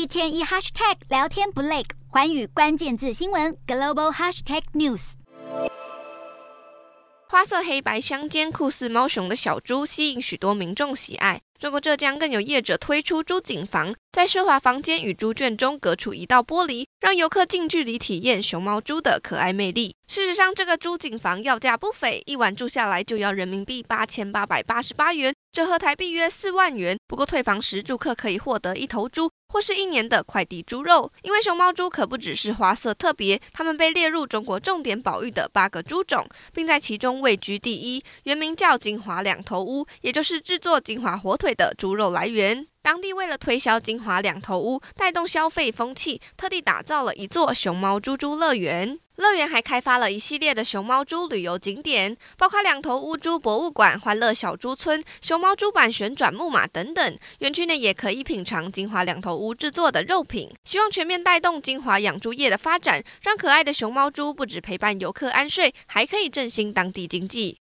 [0.00, 5.12] 一天一 hashtag 聊天不累，环宇关键字新闻 global hashtag news。
[7.28, 11.38] 花色黑白相间、酷似猫熊的小猪，吸引许多民众喜爱。
[11.58, 19.94] 中国浙江更有业者推出猪景房，在奢华房间与猪圈中隔出一道玻璃，让游客近距离体验熊猫猪的可爱魅力。
[20.08, 26.96] 事实上，这个猪景房要价不菲，一晚住下来就要人民币八千八百八十八元，折合台币约四万元。
[27.08, 31.10] 不过退房时，住客可以获得一头猪或是一年的快递猪肉。
[31.22, 38.02] 因为熊猫猪可不只是花色特别，它们被列入中国重点保育的八个猪种，并在其中位居第一。
[38.24, 42.66] 原名叫金华两头乌，也就是制作金华火腿的猪肉来源。
[42.82, 48.98] 当地为了推销金华两头乌，带动消费风气，特地打造了一座熊猫猪猪乐园。
[49.20, 57.18] 乐园还开发了一系列的熊猫猪旅游景点，包括两头乌猪博物馆、欢乐小猪村、熊猫猪版旋转木马等等。
[57.40, 67.58] 园区内也可以品尝金华两头乌制作的肉品，希望全面带动金华养猪业的发展，让可爱的熊猫猪不止陪伴游客安睡，还可以振兴当地经济。